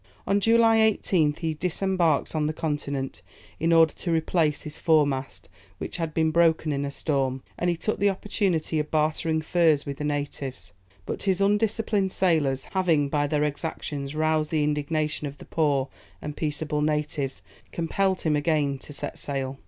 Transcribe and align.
On 0.25 0.39
July 0.39 0.79
18th, 0.79 1.37
he 1.37 1.53
disembarked 1.53 2.33
on 2.33 2.47
the 2.47 2.53
continent, 2.53 3.21
in 3.59 3.71
order 3.71 3.93
to 3.93 4.11
replace 4.11 4.63
his 4.63 4.75
foremast, 4.75 5.47
which 5.77 5.97
had 5.97 6.11
been 6.11 6.31
broken 6.31 6.71
in 6.73 6.83
a 6.83 6.89
storm; 6.89 7.43
and 7.55 7.69
he 7.69 7.77
took 7.77 7.99
the 7.99 8.09
opportunity 8.09 8.79
of 8.79 8.89
bartering 8.89 9.43
furs 9.43 9.85
with 9.85 9.97
the 9.97 10.03
natives. 10.03 10.73
But 11.05 11.21
his 11.21 11.39
undisciplined 11.39 12.11
sailors, 12.11 12.63
having 12.63 13.09
by 13.09 13.27
their 13.27 13.43
exactions 13.43 14.15
roused 14.15 14.49
the 14.49 14.63
indignation 14.63 15.27
of 15.27 15.37
the 15.37 15.45
poor 15.45 15.87
and 16.19 16.35
peaceable 16.35 16.81
natives, 16.81 17.43
compelled 17.71 18.21
him 18.21 18.35
again 18.35 18.79
to 18.79 18.93
set 18.93 19.19
sail. 19.19 19.59